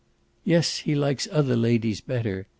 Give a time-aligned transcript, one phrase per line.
[0.43, 2.47] "Yes, he likes other ladies better.